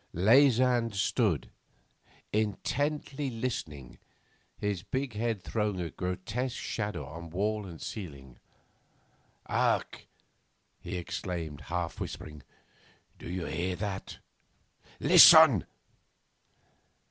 [0.15, 1.51] Leysin stood,
[2.33, 3.99] intently listening,
[4.57, 8.39] his big head throwing a grotesque shadow on wall and ceiling.
[9.45, 10.07] 'Hark!'
[10.79, 12.41] he exclaimed, half whispering.
[13.19, 14.17] 'Do you hear that?
[14.99, 15.67] Listen.